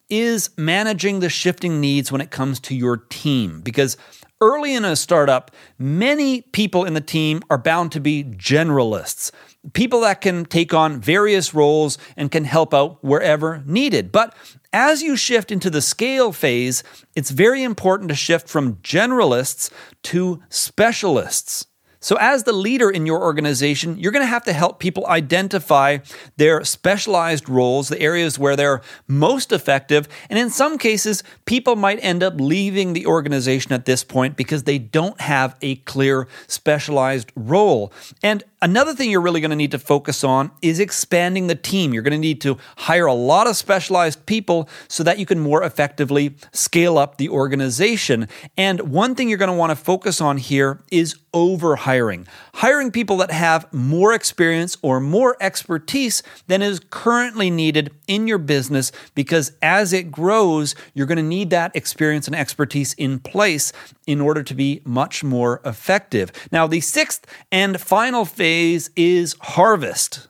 is 0.10 0.50
managing 0.58 1.20
the 1.20 1.30
shifting 1.30 1.80
needs 1.80 2.12
when 2.12 2.22
it 2.22 2.32
comes 2.32 2.60
to 2.62 2.76
your 2.76 2.98
team. 2.98 3.62
Because 3.62 3.98
early 4.42 4.74
in 4.74 4.86
a 4.86 4.96
startup, 4.96 5.52
many 5.78 6.42
people 6.42 6.86
in 6.86 6.94
the 6.94 7.02
team 7.02 7.42
are 7.50 7.58
bound 7.58 7.92
to 7.92 8.00
be 8.00 8.24
generalists, 8.24 9.32
people 9.74 10.02
that 10.02 10.22
can 10.22 10.46
take 10.46 10.74
on 10.74 11.02
various 11.02 11.54
roles 11.54 11.98
and 12.16 12.32
can 12.32 12.46
help 12.46 12.74
out 12.74 13.04
wherever 13.04 13.62
needed. 13.66 14.12
But 14.12 14.36
as 14.72 15.02
you 15.02 15.16
shift 15.16 15.52
into 15.52 15.70
the 15.70 15.82
scale 15.82 16.32
phase, 16.32 16.84
it's 17.16 17.32
very 17.32 17.64
important 17.64 18.10
to 18.10 18.16
shift 18.16 18.48
from 18.48 18.76
generalists 18.78 19.72
to 20.04 20.42
specialists. 20.50 21.66
So, 22.02 22.16
as 22.20 22.44
the 22.44 22.54
leader 22.54 22.90
in 22.90 23.06
your 23.06 23.22
organization, 23.22 23.98
you're 23.98 24.14
going 24.14 24.24
to 24.24 24.28
have 24.28 24.46
to 24.46 24.54
help 24.54 24.80
people 24.80 25.06
identify 25.08 25.98
their 26.38 26.64
specialized 26.64 27.50
roles, 27.50 27.90
the 27.90 28.00
areas 28.00 28.40
where 28.40 28.56
they're 28.56 28.82
most 29.08 29.52
effective. 29.52 30.08
And 30.30 30.40
in 30.40 30.50
some 30.50 30.78
cases, 30.78 31.24
people 31.46 31.76
might 31.76 32.00
end 32.02 32.24
up 32.24 32.36
leaving 32.40 32.94
the 32.94 33.06
organization 33.06 33.74
at 33.74 33.86
this 33.86 34.06
point 34.06 34.38
because 34.38 34.64
they 34.64 34.78
don't 34.78 35.20
have 35.20 35.58
a 35.62 35.76
clear 35.78 36.28
specialized 36.48 37.34
role. 37.36 37.92
And 38.24 38.46
Another 38.62 38.94
thing 38.94 39.10
you're 39.10 39.22
really 39.22 39.40
going 39.40 39.52
to 39.52 39.56
need 39.56 39.72
to 39.72 39.80
focus 39.80 40.22
on 40.22 40.52
is 40.62 40.80
expanding 40.82 41.48
the 41.48 41.56
team. 41.56 41.94
You're 41.94 42.04
going 42.04 42.12
to 42.12 42.18
need 42.18 42.42
to 42.42 42.58
hire 42.76 43.06
a 43.06 43.14
lot 43.14 43.48
of 43.48 43.56
specialized 43.56 44.26
people 44.26 44.68
so 44.90 45.02
that 45.04 45.18
you 45.18 45.26
can 45.26 45.40
more 45.40 45.64
effectively 45.64 46.36
scale 46.52 46.98
up 46.98 47.18
the 47.18 47.30
organization. 47.30 48.28
And 48.58 48.92
one 48.92 49.16
thing 49.16 49.30
you're 49.30 49.38
going 49.38 49.52
to 49.52 49.56
want 49.56 49.70
to 49.70 49.78
focus 49.78 50.20
on 50.20 50.38
here 50.38 50.82
is 50.92 51.16
over 51.34 51.76
hiring. 51.76 52.28
Hiring 52.56 52.92
people 52.92 53.18
that 53.18 53.32
have 53.32 53.72
more 53.74 54.14
experience 54.14 54.78
or 54.82 55.00
more 55.00 55.36
expertise 55.40 56.24
than 56.48 56.62
is 56.62 56.80
currently 56.90 57.50
needed 57.50 57.92
in 58.08 58.28
your 58.28 58.38
business 58.38 58.92
because 59.16 59.52
as 59.62 59.92
it 59.94 60.12
grows, 60.12 60.76
you're 60.94 61.06
going 61.06 61.18
to 61.18 61.24
need 61.24 61.50
that 61.50 61.76
experience 61.76 62.28
and 62.28 62.36
expertise 62.36 62.94
in 62.94 63.20
place 63.20 63.74
in 64.08 64.22
order 64.22 64.44
to 64.44 64.56
be 64.56 64.82
much 64.86 65.24
more 65.24 65.62
effective. 65.66 66.32
Now, 66.52 66.68
the 66.68 66.82
sixth 66.82 67.26
and 67.52 67.80
final 67.80 68.26
phase 68.26 68.90
is 68.96 69.36
harvest. 69.42 70.29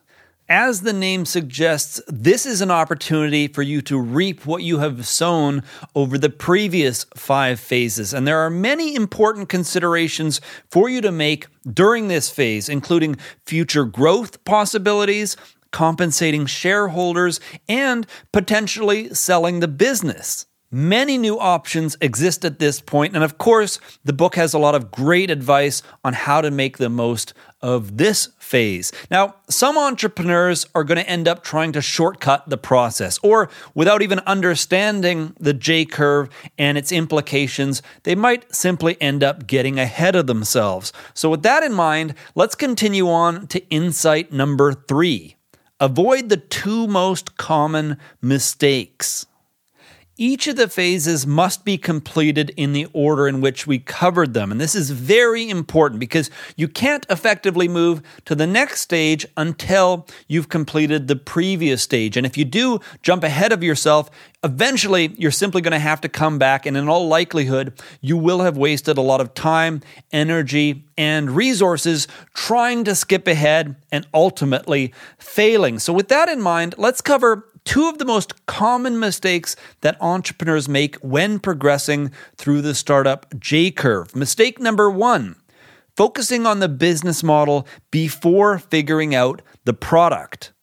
As 0.51 0.81
the 0.81 0.93
name 0.93 1.25
suggests, 1.25 2.01
this 2.07 2.47
is 2.47 2.59
an 2.59 2.71
opportunity 2.71 3.47
for 3.47 3.61
you 3.61 3.83
to 3.83 3.99
reap 3.99 4.47
what 4.47 4.63
you 4.63 4.79
have 4.79 5.05
sown 5.05 5.61
over 5.93 6.17
the 6.17 6.31
previous 6.31 7.05
five 7.15 7.59
phases. 7.59 8.15
And 8.15 8.27
there 8.27 8.39
are 8.39 8.49
many 8.49 8.95
important 8.95 9.47
considerations 9.47 10.41
for 10.71 10.89
you 10.89 11.01
to 11.01 11.11
make 11.11 11.45
during 11.71 12.07
this 12.07 12.31
phase, 12.31 12.67
including 12.67 13.17
future 13.45 13.85
growth 13.85 14.43
possibilities, 14.43 15.37
compensating 15.71 16.47
shareholders, 16.47 17.39
and 17.67 18.07
potentially 18.33 19.13
selling 19.13 19.59
the 19.59 19.67
business. 19.67 20.47
Many 20.71 21.17
new 21.17 21.39
options 21.39 21.97
exist 21.99 22.45
at 22.45 22.59
this 22.59 22.79
point, 22.79 23.15
and 23.15 23.23
of 23.23 23.39
course, 23.39 23.79
the 24.05 24.13
book 24.13 24.35
has 24.35 24.53
a 24.53 24.59
lot 24.59 24.75
of 24.75 24.91
great 24.91 25.31
advice 25.31 25.81
on 26.03 26.13
how 26.13 26.41
to 26.41 26.51
make 26.51 26.77
the 26.77 26.89
most 26.89 27.33
of 27.59 27.97
this 27.97 28.29
phase. 28.37 28.91
Now, 29.09 29.33
some 29.49 29.79
entrepreneurs 29.79 30.67
are 30.75 30.83
going 30.83 30.99
to 30.99 31.09
end 31.09 31.27
up 31.27 31.43
trying 31.43 31.71
to 31.71 31.81
shortcut 31.81 32.47
the 32.47 32.57
process, 32.57 33.17
or 33.23 33.49
without 33.73 34.03
even 34.03 34.19
understanding 34.27 35.35
the 35.39 35.55
J 35.55 35.85
curve 35.85 36.29
and 36.55 36.77
its 36.77 36.91
implications, 36.91 37.81
they 38.03 38.13
might 38.13 38.53
simply 38.53 38.95
end 39.01 39.23
up 39.23 39.47
getting 39.47 39.79
ahead 39.79 40.15
of 40.15 40.27
themselves. 40.27 40.93
So, 41.15 41.31
with 41.31 41.41
that 41.41 41.63
in 41.63 41.73
mind, 41.73 42.13
let's 42.35 42.53
continue 42.53 43.09
on 43.09 43.47
to 43.47 43.67
insight 43.69 44.31
number 44.31 44.73
three 44.73 45.35
avoid 45.79 46.29
the 46.29 46.37
two 46.37 46.85
most 46.87 47.37
common 47.37 47.97
mistakes. 48.21 49.25
Each 50.21 50.47
of 50.47 50.57
the 50.57 50.67
phases 50.67 51.25
must 51.25 51.63
be 51.63 51.77
completed 51.77 52.51
in 52.57 52.73
the 52.73 52.87
order 52.91 53.25
in 53.25 53.39
which 53.39 53.65
we 53.65 53.79
covered 53.79 54.33
them. 54.33 54.51
And 54.51 54.59
this 54.59 54.75
is 54.75 54.91
very 54.91 55.49
important 55.49 56.01
because 56.01 56.29
you 56.57 56.67
can't 56.67 57.05
effectively 57.09 57.69
move 57.69 58.01
to 58.25 58.35
the 58.35 58.45
next 58.45 58.81
stage 58.81 59.25
until 59.37 60.05
you've 60.27 60.49
completed 60.49 61.07
the 61.07 61.15
previous 61.15 61.81
stage. 61.81 62.17
And 62.17 62.25
if 62.25 62.37
you 62.37 62.43
do 62.43 62.81
jump 63.01 63.23
ahead 63.23 63.53
of 63.53 63.63
yourself, 63.63 64.11
eventually 64.43 65.15
you're 65.17 65.31
simply 65.31 65.61
going 65.61 65.71
to 65.71 65.79
have 65.79 66.01
to 66.01 66.09
come 66.09 66.37
back. 66.37 66.65
And 66.65 66.75
in 66.75 66.89
all 66.89 67.07
likelihood, 67.07 67.81
you 68.01 68.17
will 68.17 68.41
have 68.41 68.57
wasted 68.57 68.97
a 68.97 69.01
lot 69.01 69.21
of 69.21 69.33
time, 69.33 69.81
energy, 70.11 70.83
and 70.97 71.31
resources 71.31 72.09
trying 72.33 72.83
to 72.83 72.93
skip 72.93 73.25
ahead 73.25 73.77
and 73.89 74.05
ultimately 74.13 74.93
failing. 75.17 75.79
So, 75.79 75.93
with 75.93 76.09
that 76.09 76.27
in 76.27 76.41
mind, 76.41 76.75
let's 76.77 76.99
cover 76.99 77.48
two 77.65 77.87
of 77.87 77.97
the 77.97 78.05
most 78.05 78.45
common 78.45 78.99
mistakes 78.99 79.55
that 79.81 80.01
entrepreneurs 80.01 80.69
make 80.69 80.95
when 80.97 81.39
progressing 81.39 82.11
through 82.35 82.61
the 82.61 82.75
startup 82.75 83.25
J 83.39 83.71
curve. 83.71 84.15
Mistake 84.15 84.59
number 84.59 84.89
one 84.89 85.35
focusing 85.95 86.45
on 86.45 86.59
the 86.59 86.69
business 86.69 87.23
model 87.23 87.67
before 87.91 88.57
figuring 88.57 89.13
out 89.13 89.41
the 89.65 89.73
product. 89.73 90.53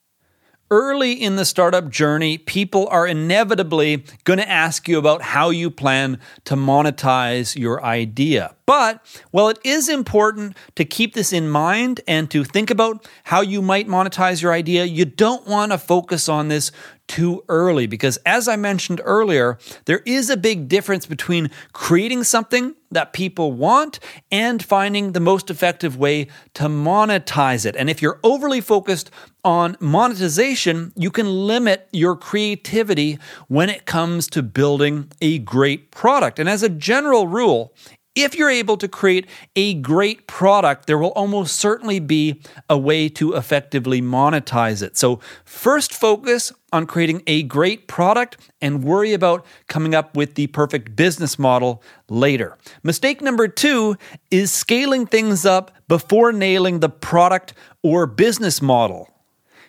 Early 0.69 1.13
in 1.13 1.37
the 1.37 1.45
startup 1.45 1.91
journey, 1.91 2.39
people 2.39 2.89
are 2.89 3.07
inevitably 3.07 4.05
going 4.25 4.41
to 4.41 4.49
ask 4.49 4.89
you 4.89 4.99
about 4.99 5.23
how 5.23 5.51
you 5.51 5.71
plan 5.71 6.19
to 6.45 6.57
monetize 6.57 7.57
your 7.57 7.85
idea. 7.85 8.57
But 8.67 9.01
while 9.31 9.49
it 9.49 9.61
is 9.63 9.89
important 9.89 10.57
to 10.75 10.85
keep 10.85 11.15
this 11.15 11.33
in 11.33 11.49
mind 11.49 12.01
and 12.09 12.29
to 12.33 12.43
think 12.43 12.69
about 12.69 13.09
how 13.23 13.43
you 13.43 13.63
might 13.63 13.87
monetize 13.87 14.43
your 14.43 14.53
idea, 14.53 14.85
you 14.85 15.05
don't 15.05 15.47
want 15.47 15.71
to 15.71 15.79
focus 15.79 16.29
on 16.29 16.49
this 16.49 16.73
too 17.07 17.45
early 17.49 17.87
because, 17.87 18.17
as 18.27 18.49
I 18.49 18.57
mentioned 18.57 19.01
earlier, 19.05 19.59
there 19.85 20.01
is 20.01 20.29
a 20.31 20.37
big 20.37 20.67
difference 20.67 21.07
between 21.07 21.51
creating 21.73 22.25
something 22.25 22.75
that 22.91 23.13
people 23.13 23.53
want 23.53 24.01
and 24.33 24.65
finding 24.65 25.13
the 25.13 25.21
most 25.21 25.49
effective 25.49 25.97
way 25.97 26.27
to 26.55 26.65
monetize 26.65 27.65
it. 27.67 27.77
And 27.77 27.89
if 27.89 28.03
you're 28.03 28.19
overly 28.25 28.61
focused 28.61 29.13
on 29.47 29.77
monetization, 29.79 30.93
you 30.97 31.09
can 31.09 31.47
limit 31.47 31.89
your 31.93 32.17
creativity 32.17 33.17
when 33.47 33.71
it 33.71 33.87
comes 33.87 34.27
to 34.27 34.43
building 34.43 35.09
a 35.23 35.39
great 35.39 35.93
product. 35.93 36.41
And 36.41 36.49
as 36.49 36.65
a 36.65 36.69
general 36.69 37.29
rule, 37.29 37.73
if 38.17 38.35
you're 38.35 38.51
able 38.51 38.77
to 38.79 38.89
create 38.89 39.29
a 39.55 39.75
great 39.75 40.27
product, 40.27 40.87
there 40.87 40.99
will 40.99 41.11
almost 41.11 41.55
certainly 41.55 42.01
be 42.01 42.41
a 42.69 42.77
way 42.77 43.09
to 43.11 43.35
effectively 43.35 44.03
monetize 44.03 44.83
it. 44.83 44.97
So, 44.97 45.21
first 45.45 45.95
focus 45.95 46.53
on 46.73 46.87
creating 46.87 47.23
a 47.29 47.45
great 47.45 47.87
product 47.87 48.39
and 48.61 48.83
worry 48.83 49.13
about 49.13 49.47
coming 49.69 49.95
up 49.95 50.17
with 50.17 50.35
the 50.35 50.49
perfect 50.49 50.97
business 50.97 51.39
model 51.39 51.85
later. 52.09 52.59
Mistake 52.83 53.21
number 53.21 53.47
two 53.47 53.97
is 54.31 54.51
scaling 54.51 55.07
things 55.07 55.47
up 55.47 55.71
before 55.87 56.33
nailing 56.33 56.81
the 56.81 56.89
product 56.89 57.53
or 57.85 58.07
business 58.07 58.61
model. 58.61 59.13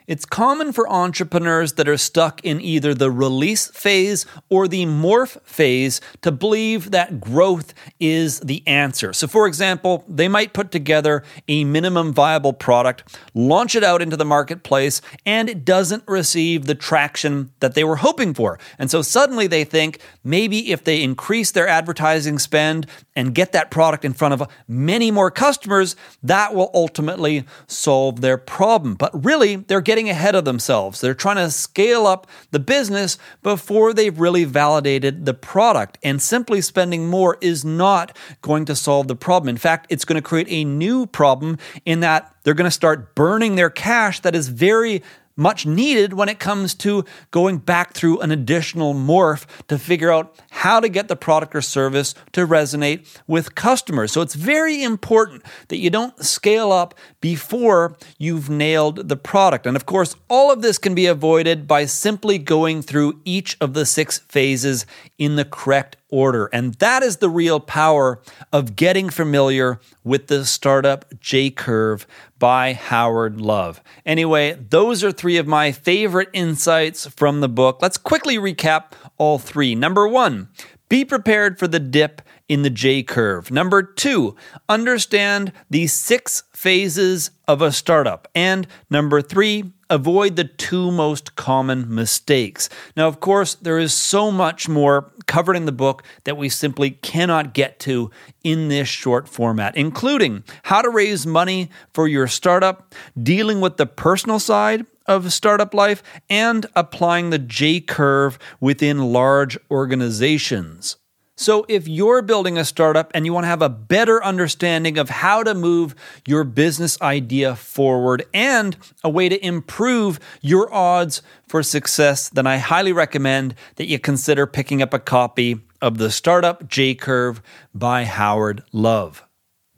It's 0.08 0.26
common 0.26 0.72
for 0.72 0.90
entrepreneurs 0.90 1.74
that 1.74 1.90
are 1.90 1.98
stuck 1.98 2.40
in 2.46 2.62
either 2.62 2.94
the 2.94 3.12
release 3.12 3.68
phase 3.68 4.26
or 4.48 4.66
the 4.70 4.86
morph 4.86 5.38
phase 5.44 6.00
to 6.22 6.32
believe 6.32 6.92
that 6.92 7.20
growth 7.20 7.74
is 8.00 8.40
the 8.40 8.66
answer. 8.66 9.12
So, 9.12 9.28
for 9.28 9.48
example, 9.48 10.06
they 10.08 10.30
might 10.30 10.54
put 10.54 10.72
together 10.72 11.26
a 11.50 11.66
minimum 11.66 12.14
viable 12.14 12.54
product, 12.54 13.18
launch 13.34 13.76
it 13.76 13.84
out 13.84 14.02
into 14.02 14.16
the 14.16 14.24
marketplace, 14.24 15.02
and 15.26 15.50
it 15.50 15.66
doesn't 15.66 16.06
receive 16.08 16.68
the 16.68 16.76
traction 16.76 17.52
that 17.60 17.74
they 17.74 17.84
were 17.84 17.98
hoping 17.98 18.34
for. 18.34 18.60
And 18.80 18.90
so 18.90 19.02
suddenly 19.02 19.46
they 19.46 19.66
think 19.66 20.00
maybe 20.24 20.72
if 20.72 20.86
they 20.86 21.04
increase 21.04 21.52
their 21.52 21.68
advertising 21.68 22.40
spend 22.40 22.88
and 23.18 23.34
get 23.34 23.52
that 23.52 23.72
product 23.72 24.06
in 24.06 24.14
front 24.14 24.36
of 24.36 24.48
many 24.68 25.10
more 25.10 25.32
customers, 25.32 25.96
that 26.22 26.54
will 26.54 26.70
ultimately 26.74 27.46
solve 27.66 28.22
their 28.22 28.38
problem. 28.38 28.94
But 28.94 29.26
really, 29.26 29.56
they're 29.56 29.82
getting 29.82 30.08
ahead 30.08 30.36
of 30.36 30.46
themselves. 30.46 31.02
They're 31.02 31.16
trying 31.16 31.38
to 31.38 31.50
scale 31.50 32.06
up 32.06 32.28
the 32.52 32.60
business 32.60 33.18
before 33.42 33.92
they've 33.92 34.18
really 34.18 34.46
validated 34.46 35.26
the 35.26 35.34
product. 35.34 35.98
And 36.04 36.22
simply 36.22 36.62
spending 36.62 37.10
more 37.10 37.40
is 37.42 37.66
not 37.66 38.16
going 38.42 38.66
to 38.66 38.76
solve 38.76 39.08
the 39.08 39.16
problem. 39.16 39.50
In 39.50 39.58
fact, 39.58 39.88
it's 39.90 40.06
going 40.06 40.22
to 40.22 40.22
create 40.22 40.48
a 40.50 40.64
new 40.64 41.08
problem 41.08 41.58
in 41.86 42.02
that 42.02 42.36
they're 42.44 42.54
going 42.54 42.66
to 42.66 42.72
start 42.72 43.16
burning 43.16 43.56
their 43.56 43.72
cash 43.72 44.20
that 44.20 44.36
is 44.36 44.48
very 44.48 45.02
much 45.38 45.66
needed 45.66 46.14
when 46.14 46.28
it 46.28 46.40
comes 46.40 46.74
to 46.74 47.06
going 47.32 47.60
back 47.60 47.94
through 47.94 48.20
an 48.20 48.32
additional 48.32 48.94
morph 48.94 49.46
to 49.68 49.78
figure 49.78 50.12
out 50.12 50.36
how 50.50 50.80
to 50.80 50.90
get 50.90 51.08
the 51.08 51.16
product 51.16 51.56
or 51.56 51.62
service 51.62 52.14
to 52.34 52.46
resonate 52.46 53.08
with 53.28 53.56
customers. 53.56 54.12
So 54.12 54.22
it's 54.22 54.36
very 54.36 54.84
important 54.84 55.44
that 55.70 55.78
you 55.78 55.90
don't 55.90 56.22
scale 56.24 56.72
up 56.72 56.96
before 57.22 57.96
you've 58.18 58.50
nailed 58.50 59.08
the 59.08 59.16
product. 59.16 59.66
And 59.66 59.78
of 59.78 59.86
course, 59.86 60.16
all 60.30 60.52
of 60.52 60.62
this 60.62 60.78
can 60.78 60.96
be 60.96 61.06
avoided 61.06 61.68
by 61.68 61.86
simply 61.86 62.38
going 62.38 62.82
through 62.82 63.22
each 63.24 63.56
of 63.62 63.74
the 63.74 63.86
six 63.86 64.18
phases 64.18 64.86
in 65.18 65.36
the 65.36 65.46
correct 65.46 65.98
order. 66.10 66.50
And 66.54 66.74
that 66.76 67.04
is 67.04 67.18
the 67.18 67.30
real 67.30 67.60
power 67.60 68.22
of 68.54 68.76
getting 68.76 69.10
familiar 69.10 69.80
with 70.04 70.28
the 70.28 70.46
startup 70.46 71.06
J 71.20 71.50
curve 71.50 72.08
by 72.40 72.74
Howard 72.74 73.42
Love. 73.42 73.82
Anyway, 74.06 74.54
those 74.70 75.04
are 75.04 75.12
three 75.12 75.38
of 75.38 75.48
my 75.48 75.72
favorite 75.72 76.30
insights 76.34 77.08
from 77.08 77.42
the 77.42 77.50
book. 77.50 77.80
Let's 77.82 77.98
quickly 77.98 78.38
recap 78.38 78.92
all 79.18 79.40
three. 79.40 79.76
Number 79.76 80.08
one, 80.08 80.50
be 80.90 81.04
prepared 81.04 81.60
for 81.60 81.68
the 81.68 81.80
dip 81.80 82.22
in 82.50 82.62
the 82.62 82.70
J 82.70 83.04
curve. 83.04 83.52
Number 83.52 83.84
two, 83.84 84.36
understand 84.70 85.52
the 85.70 85.88
six 85.88 86.44
phases 86.54 87.32
of 87.48 87.62
a 87.62 87.72
startup. 87.72 88.28
And 88.34 88.68
number 88.90 89.22
three, 89.22 89.72
avoid 89.90 90.36
the 90.36 90.44
two 90.46 90.92
most 90.92 91.36
common 91.36 91.94
mistakes. 91.94 92.70
Now, 92.96 93.08
of 93.08 93.20
course, 93.20 93.56
there 93.56 93.78
is 93.78 93.94
so 93.94 94.32
much 94.32 94.68
more 94.68 95.12
covered 95.28 95.56
in 95.56 95.66
the 95.66 95.72
book 95.72 96.04
that 96.24 96.38
we 96.38 96.50
simply 96.50 96.92
cannot 96.92 97.54
get 97.54 97.80
to 97.82 98.12
in 98.44 98.70
this 98.70 98.88
short 98.88 99.28
format, 99.28 99.76
including 99.76 100.44
how 100.64 100.82
to 100.82 100.90
raise 100.90 101.26
money 101.26 101.70
for 101.94 102.08
your 102.08 102.28
startup, 102.28 102.94
dealing 103.22 103.62
with 103.62 103.78
the 103.78 103.86
personal 103.86 104.40
side 104.40 104.86
of 105.06 105.32
startup 105.32 105.74
life, 105.74 106.04
and 106.30 106.66
applying 106.76 107.30
the 107.30 107.40
J 107.40 107.80
curve 107.80 108.38
within 108.60 109.14
large 109.14 109.58
organizations. 109.72 110.98
So, 111.40 111.68
if 111.70 111.88
you're 111.88 112.24
building 112.24 112.58
a 112.58 112.66
startup 112.66 113.12
and 113.14 113.24
you 113.24 113.32
want 113.32 113.44
to 113.44 113.50
have 113.50 113.62
a 113.62 113.70
better 113.70 114.24
understanding 114.24 114.98
of 114.98 115.10
how 115.10 115.44
to 115.44 115.54
move 115.54 115.94
your 116.26 116.44
business 116.44 117.00
idea 117.00 117.56
forward 117.56 118.26
and 118.34 118.76
a 119.04 119.10
way 119.10 119.30
to 119.30 119.46
improve 119.46 120.20
your 120.42 120.74
odds 120.74 121.22
for 121.48 121.62
success, 121.62 122.28
then 122.30 122.48
I 122.48 122.58
highly 122.58 122.92
recommend 122.92 123.54
that 123.76 123.86
you 123.86 124.00
consider 124.00 124.48
picking 124.48 124.82
up 124.82 124.96
a 124.96 125.00
copy 125.00 125.62
of 125.80 126.00
The 126.00 126.10
Startup 126.10 126.68
J 126.68 126.96
Curve 126.96 127.44
by 127.72 128.06
Howard 128.06 128.64
Love. 128.74 129.27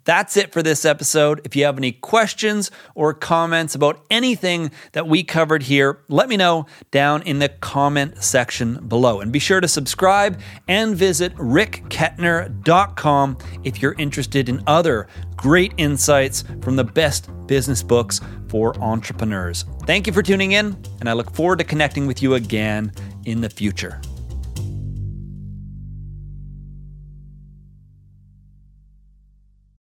That's 0.09 0.37
it 0.37 0.51
for 0.51 0.63
this 0.63 0.85
episode. 0.85 1.39
If 1.43 1.55
you 1.55 1.65
have 1.65 1.77
any 1.77 1.91
questions 1.91 2.71
or 2.95 3.13
comments 3.13 3.75
about 3.75 4.03
anything 4.09 4.71
that 4.93 5.07
we 5.07 5.21
covered 5.21 5.61
here, 5.61 5.99
let 6.07 6.27
me 6.27 6.35
know 6.35 6.65
down 6.89 7.21
in 7.21 7.37
the 7.37 7.49
comment 7.49 8.23
section 8.23 8.87
below. 8.87 9.21
And 9.21 9.31
be 9.31 9.37
sure 9.37 9.61
to 9.61 9.67
subscribe 9.67 10.39
and 10.67 10.95
visit 10.95 11.35
rickkettner.com 11.35 13.37
if 13.63 13.83
you're 13.83 13.93
interested 13.99 14.49
in 14.49 14.63
other 14.65 15.05
great 15.35 15.73
insights 15.77 16.43
from 16.61 16.75
the 16.75 16.85
best 16.85 17.29
business 17.45 17.83
books 17.83 18.19
for 18.47 18.75
entrepreneurs. 18.81 19.65
Thank 19.85 20.07
you 20.07 20.13
for 20.13 20.23
tuning 20.23 20.53
in, 20.53 20.75
and 21.01 21.07
I 21.07 21.13
look 21.13 21.35
forward 21.35 21.59
to 21.59 21.65
connecting 21.65 22.07
with 22.07 22.23
you 22.23 22.33
again 22.33 22.91
in 23.25 23.41
the 23.41 23.49
future. 23.51 24.01